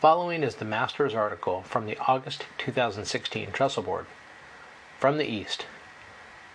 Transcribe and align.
Following 0.00 0.44
is 0.44 0.54
the 0.54 0.64
Master's 0.64 1.12
article 1.12 1.62
from 1.62 1.84
the 1.84 1.98
August 2.06 2.46
2016 2.58 3.50
Trestle 3.50 3.82
Board. 3.82 4.06
From 5.00 5.18
the 5.18 5.26
East. 5.26 5.66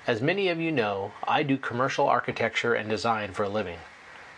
As 0.08 0.22
many 0.22 0.48
of 0.48 0.62
you 0.62 0.72
know, 0.72 1.12
I 1.26 1.44
do 1.44 1.58
commercial 1.58 2.08
architecture 2.08 2.74
and 2.74 2.90
design 2.90 3.34
for 3.34 3.44
a 3.44 3.50
living. 3.50 3.80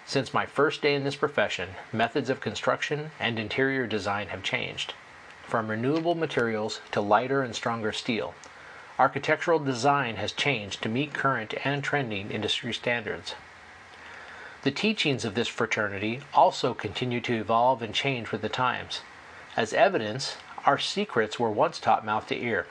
Since 0.08 0.34
my 0.34 0.48
first 0.48 0.82
day 0.82 0.96
in 0.96 1.04
this 1.04 1.16
profession, 1.16 1.76
methods 1.94 2.32
of 2.32 2.42
construction 2.42 3.12
and 3.20 3.38
interior 3.38 3.86
design 3.86 4.30
have 4.30 4.42
changed. 4.42 4.96
From 5.44 5.70
renewable 5.70 6.16
materials 6.16 6.82
to 6.90 7.00
lighter 7.00 7.44
and 7.44 7.56
stronger 7.56 7.92
steel, 7.92 8.34
architectural 8.98 9.60
design 9.60 10.16
has 10.16 10.32
changed 10.32 10.82
to 10.82 10.90
meet 10.90 11.14
current 11.14 11.54
and 11.64 11.84
trending 11.84 12.32
industry 12.32 12.74
standards. 12.74 13.36
The 14.66 14.72
teachings 14.72 15.26
of 15.26 15.36
this 15.36 15.48
fraternity 15.48 16.22
also 16.34 16.74
continue 16.74 17.22
to 17.22 17.36
evolve 17.36 17.84
and 17.84 17.94
change 17.94 18.32
with 18.32 18.42
the 18.42 18.50
times. 18.50 19.02
As 19.56 19.74
evidence, 19.74 20.38
our 20.66 20.80
secrets 20.80 21.40
were 21.40 21.52
once 21.52 21.80
taught 21.80 22.04
mouth 22.04 22.26
to 22.30 22.36
ear. 22.36 22.66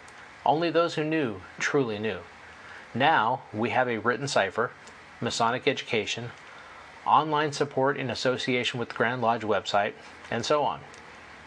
Only 0.45 0.71
those 0.71 0.97
who 0.97 1.05
knew 1.05 1.43
truly 1.61 2.01
knew. 2.01 2.19
Now 2.95 3.43
we 3.53 3.71
have 3.71 3.87
a 3.89 3.99
written 3.99 4.27
cipher, 4.27 4.73
Masonic 5.21 5.69
education, 5.69 6.33
online 7.07 7.53
support 7.53 7.97
in 7.97 8.11
association 8.11 8.81
with 8.81 8.89
the 8.89 8.97
Grand 8.97 9.23
Lodge 9.23 9.43
website, 9.43 9.93
and 10.33 10.45
so 10.45 10.65
on. 10.65 10.81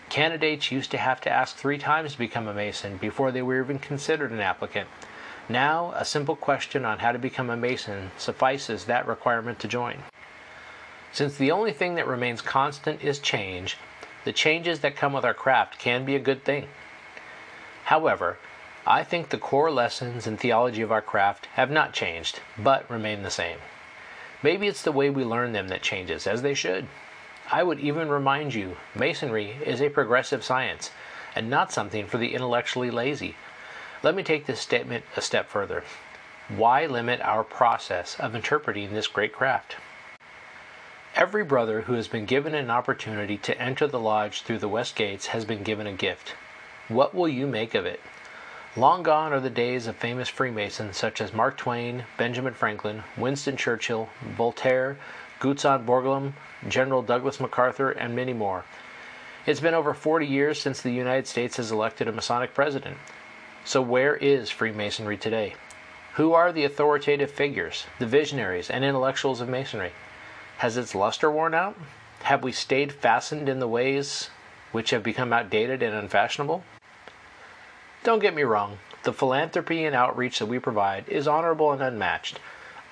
Candidates 0.07 0.71
used 0.71 0.91
to 0.91 0.97
have 0.97 1.19
to 1.19 1.29
ask 1.29 1.57
three 1.57 1.77
times 1.77 2.13
to 2.13 2.19
become 2.19 2.47
a 2.47 2.53
Mason 2.53 2.95
before 2.95 3.33
they 3.33 3.41
were 3.41 3.61
even 3.61 3.79
considered 3.79 4.31
an 4.31 4.39
applicant. 4.39 4.87
Now, 5.49 5.91
a 5.97 6.05
simple 6.05 6.37
question 6.37 6.85
on 6.85 6.99
how 6.99 7.11
to 7.11 7.19
become 7.19 7.49
a 7.49 7.57
Mason 7.57 8.11
suffices 8.17 8.85
that 8.85 9.05
requirement 9.05 9.59
to 9.59 9.67
join. 9.67 10.03
Since 11.17 11.37
the 11.37 11.49
only 11.49 11.73
thing 11.73 11.95
that 11.95 12.05
remains 12.05 12.43
constant 12.43 13.03
is 13.03 13.17
change, 13.17 13.75
the 14.23 14.31
changes 14.31 14.81
that 14.81 14.95
come 14.95 15.13
with 15.13 15.25
our 15.25 15.33
craft 15.33 15.79
can 15.79 16.05
be 16.05 16.15
a 16.15 16.19
good 16.19 16.45
thing. 16.45 16.67
However, 17.85 18.37
I 18.85 19.03
think 19.03 19.29
the 19.29 19.39
core 19.39 19.71
lessons 19.71 20.27
and 20.27 20.39
theology 20.39 20.83
of 20.83 20.91
our 20.91 21.01
craft 21.01 21.47
have 21.55 21.71
not 21.71 21.91
changed, 21.91 22.41
but 22.55 22.87
remain 22.87 23.23
the 23.23 23.31
same. 23.31 23.57
Maybe 24.43 24.67
it's 24.67 24.83
the 24.83 24.91
way 24.91 25.09
we 25.09 25.23
learn 25.23 25.53
them 25.53 25.69
that 25.69 25.81
changes, 25.81 26.27
as 26.27 26.43
they 26.43 26.53
should. 26.53 26.85
I 27.52 27.63
would 27.63 27.79
even 27.79 28.09
remind 28.09 28.53
you 28.53 28.77
Masonry 28.93 29.55
is 29.65 29.81
a 29.81 29.89
progressive 29.89 30.43
science 30.43 30.91
and 31.35 31.49
not 31.49 31.71
something 31.71 32.05
for 32.05 32.19
the 32.19 32.35
intellectually 32.35 32.91
lazy. 32.91 33.35
Let 34.03 34.13
me 34.13 34.21
take 34.21 34.45
this 34.45 34.61
statement 34.61 35.03
a 35.15 35.21
step 35.21 35.49
further. 35.49 35.83
Why 36.47 36.85
limit 36.85 37.21
our 37.21 37.43
process 37.43 38.15
of 38.19 38.35
interpreting 38.35 38.93
this 38.93 39.07
great 39.07 39.33
craft? 39.33 39.77
Every 41.17 41.44
brother 41.44 41.82
who 41.82 41.94
has 41.94 42.08
been 42.08 42.28
given 42.28 42.54
an 42.54 42.70
opportunity 42.70 43.38
to 43.39 43.60
enter 43.60 43.88
the 43.88 44.00
lodge 44.00 44.44
through 44.44 44.60
the 44.60 44.67
west 44.67 44.95
gates 44.95 45.26
has 45.28 45.45
been 45.45 45.64
given 45.64 45.88
a 45.88 45.92
gift. 45.92 46.36
What 46.89 47.16
will 47.16 47.28
you 47.28 47.48
make 47.48 47.73
of 47.73 47.88
it? 47.88 48.00
Long 48.76 49.02
gone 49.02 49.33
are 49.33 49.39
the 49.39 49.50
days 49.50 49.88
of 49.88 49.95
famous 49.95 50.30
Freemasons 50.30 50.95
such 50.95 51.20
as 51.20 51.33
Mark 51.33 51.58
Twain, 51.58 52.04
Benjamin 52.20 52.54
Franklin, 52.54 53.04
Winston 53.17 53.58
Churchill, 53.58 54.10
Voltaire, 54.38 55.00
Gutzon 55.39 55.86
Borglum, 55.88 56.33
General 56.67 57.02
Douglas 57.02 57.39
MacArthur, 57.39 57.89
and 57.89 58.16
many 58.16 58.34
more. 58.34 58.64
It's 59.48 59.60
been 59.60 59.73
over 59.73 59.95
40 59.95 60.28
years 60.28 60.61
since 60.61 60.84
the 60.84 60.92
United 60.92 61.26
States 61.26 61.58
has 61.58 61.72
elected 61.72 62.08
a 62.08 62.11
Masonic 62.11 62.54
president. 62.54 62.98
So, 63.66 63.82
where 63.82 64.16
is 64.16 64.52
Freemasonry 64.52 65.17
today? 65.17 65.55
Who 66.14 66.34
are 66.34 66.52
the 66.52 66.64
authoritative 66.64 67.32
figures, 67.32 67.88
the 67.98 68.05
visionaries, 68.05 68.70
and 68.70 68.86
intellectuals 68.86 69.42
of 69.42 69.49
Masonry? 69.49 69.94
Has 70.57 70.75
its 70.75 70.95
luster 70.95 71.29
worn 71.29 71.53
out? 71.53 71.77
Have 72.23 72.43
we 72.43 72.51
stayed 72.51 72.91
fastened 72.91 73.47
in 73.47 73.59
the 73.59 73.67
ways 73.67 74.29
which 74.71 74.89
have 74.89 75.03
become 75.03 75.31
outdated 75.31 75.83
and 75.83 75.95
unfashionable? 75.95 76.63
Don't 78.03 78.19
get 78.19 78.35
me 78.35 78.43
wrong, 78.43 78.79
the 79.03 79.13
philanthropy 79.13 79.85
and 79.85 79.95
outreach 79.95 80.39
that 80.39 80.47
we 80.47 80.59
provide 80.59 81.07
is 81.07 81.27
honorable 81.27 81.71
and 81.71 81.81
unmatched. 81.81 82.39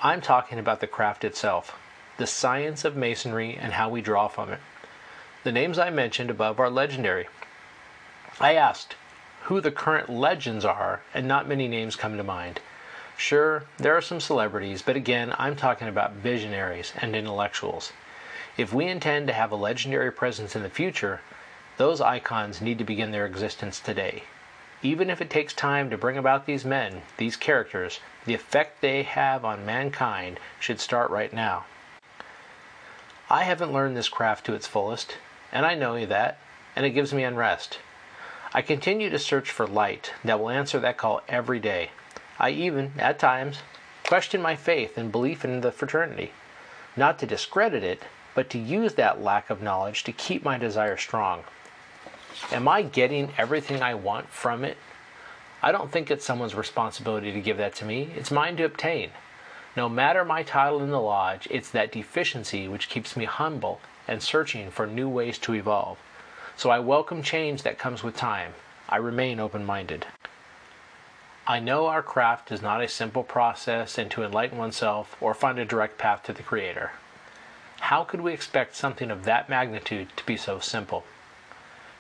I'm 0.04 0.22
talking 0.22 0.60
about 0.60 0.80
the 0.80 0.88
craft 0.88 1.24
itself, 1.24 1.76
the 2.18 2.28
science 2.28 2.86
of 2.86 2.96
masonry 2.96 3.58
and 3.60 3.74
how 3.74 3.90
we 3.90 4.02
draw 4.02 4.28
from 4.28 4.52
it. 4.52 4.60
The 5.44 5.52
names 5.52 5.80
I 5.80 5.90
mentioned 5.90 6.30
above 6.30 6.60
are 6.60 6.70
legendary. 6.70 7.28
I 8.40 8.54
asked 8.54 8.96
who 9.44 9.60
the 9.60 9.72
current 9.72 10.10
legends 10.10 10.66
are, 10.66 11.02
and 11.14 11.28
not 11.28 11.48
many 11.48 11.68
names 11.68 11.96
come 11.96 12.18
to 12.18 12.24
mind. 12.24 12.60
Sure, 13.18 13.64
there 13.78 13.96
are 13.96 14.02
some 14.02 14.20
celebrities, 14.20 14.82
but 14.82 14.96
again, 14.96 15.34
I'm 15.40 15.56
talking 15.56 15.88
about 15.88 16.14
visionaries 16.14 16.92
and 16.98 17.16
intellectuals. 17.16 17.94
If 18.58 18.74
we 18.74 18.86
intend 18.86 19.28
to 19.28 19.34
have 19.34 19.52
a 19.52 19.56
legendary 19.56 20.12
presence 20.12 20.56
in 20.56 20.64
the 20.64 20.70
future, 20.70 21.22
those 21.78 22.02
icons 22.02 22.62
need 22.62 22.78
to 22.78 22.84
begin 22.84 23.12
their 23.12 23.26
existence 23.26 23.80
today. 23.80 24.24
Even 24.82 25.10
if 25.10 25.22
it 25.22 25.30
takes 25.30 25.54
time 25.54 25.90
to 25.90 25.98
bring 25.98 26.18
about 26.18 26.46
these 26.46 26.66
men, 26.66 27.02
these 27.18 27.36
characters, 27.36 28.00
the 28.26 28.34
effect 28.34 28.82
they 28.82 29.04
have 29.04 29.44
on 29.44 29.66
mankind 29.66 30.40
should 30.60 30.80
start 30.80 31.10
right 31.10 31.34
now. 31.34 31.66
I 33.30 33.44
haven't 33.44 33.74
learned 33.74 33.98
this 33.98 34.10
craft 34.10 34.46
to 34.46 34.54
its 34.54 34.68
fullest, 34.68 35.18
and 35.52 35.66
I 35.66 35.74
know 35.74 36.06
that, 36.06 36.38
and 36.76 36.86
it 36.86 36.92
gives 36.92 37.14
me 37.14 37.24
unrest. 37.24 37.80
I 38.54 38.62
continue 38.62 39.10
to 39.10 39.20
search 39.20 39.50
for 39.50 39.66
light 39.66 40.14
that 40.24 40.40
will 40.40 40.50
answer 40.50 40.80
that 40.80 40.98
call 40.98 41.22
every 41.28 41.60
day. 41.60 41.90
I 42.40 42.50
even, 42.50 42.94
at 42.98 43.20
times, 43.20 43.60
question 44.08 44.42
my 44.42 44.56
faith 44.56 44.98
and 44.98 45.12
belief 45.12 45.46
in 45.46 45.62
the 45.62 45.72
fraternity. 45.72 46.32
Not 46.98 47.20
to 47.20 47.26
discredit 47.26 47.84
it, 47.84 48.04
but 48.34 48.50
to 48.50 48.60
use 48.60 48.94
that 48.96 49.22
lack 49.22 49.50
of 49.50 49.62
knowledge 49.62 50.04
to 50.04 50.12
keep 50.12 50.44
my 50.44 50.58
desire 50.58 50.98
strong. 50.98 51.44
Am 52.52 52.68
I 52.68 52.82
getting 52.82 53.32
everything 53.38 53.82
I 53.82 53.96
want 53.96 54.30
from 54.30 54.66
it? 54.66 54.78
I 55.64 55.72
don't 55.72 55.92
think 55.92 56.12
it's 56.12 56.26
someone's 56.26 56.54
responsibility 56.54 57.32
to 57.32 57.42
give 57.42 57.58
that 57.58 57.76
to 57.76 57.86
me. 57.86 58.10
It's 58.16 58.32
mine 58.32 58.58
to 58.58 58.66
obtain. 58.66 59.12
No 59.76 59.90
matter 59.90 60.24
my 60.24 60.44
title 60.44 60.84
in 60.84 60.92
the 60.92 61.02
lodge, 61.02 61.48
it's 61.50 61.72
that 61.72 61.92
deficiency 61.92 62.68
which 62.68 62.90
keeps 62.90 63.18
me 63.18 63.26
humble 63.26 63.80
and 64.08 64.22
searching 64.22 64.70
for 64.70 64.86
new 64.86 65.10
ways 65.10 65.38
to 65.40 65.54
evolve. 65.54 65.98
So 66.56 66.70
I 66.70 66.80
welcome 66.80 67.24
change 67.24 67.64
that 67.64 67.80
comes 67.80 68.04
with 68.04 68.16
time. 68.16 68.54
I 68.88 68.98
remain 68.98 69.40
open 69.40 69.66
minded. 69.66 70.06
I 71.48 71.60
know 71.60 71.86
our 71.86 72.02
craft 72.02 72.52
is 72.52 72.64
not 72.64 72.82
a 72.82 72.88
simple 72.88 73.22
process 73.22 74.00
and 74.00 74.10
to 74.10 74.24
enlighten 74.24 74.58
oneself 74.58 75.16
or 75.22 75.36
find 75.36 75.60
a 75.60 75.66
direct 75.66 76.00
path 76.00 76.24
to 76.24 76.34
the 76.34 76.42
Creator. 76.42 76.94
How 77.82 78.04
could 78.04 78.22
we 78.22 78.34
expect 78.34 78.76
something 78.76 79.12
of 79.12 79.26
that 79.26 79.48
magnitude 79.48 80.08
to 80.18 80.26
be 80.26 80.38
so 80.38 80.58
simple? 80.58 81.04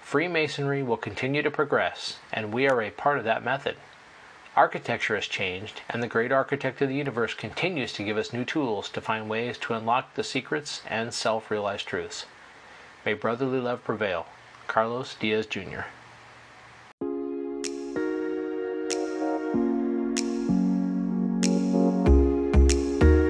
Freemasonry 0.01 0.81
will 0.81 0.97
continue 0.97 1.43
to 1.43 1.51
progress, 1.51 2.17
and 2.33 2.51
we 2.51 2.67
are 2.67 2.81
a 2.81 2.89
part 2.89 3.19
of 3.19 3.23
that 3.25 3.43
method. 3.43 3.75
Architecture 4.55 5.13
has 5.13 5.27
changed, 5.27 5.81
and 5.89 6.01
the 6.01 6.07
great 6.07 6.31
architect 6.31 6.81
of 6.81 6.89
the 6.89 6.95
universe 6.95 7.35
continues 7.35 7.93
to 7.93 8.03
give 8.03 8.17
us 8.17 8.33
new 8.33 8.45
tools 8.45 8.89
to 8.89 9.01
find 9.01 9.29
ways 9.29 9.59
to 9.59 9.75
unlock 9.75 10.15
the 10.15 10.23
secrets 10.23 10.81
and 10.87 11.13
self 11.13 11.51
realized 11.51 11.85
truths. 11.85 12.25
May 13.05 13.13
brotherly 13.13 13.59
love 13.59 13.83
prevail. 13.83 14.25
Carlos 14.65 15.13
Diaz 15.13 15.45
Jr. 15.45 15.81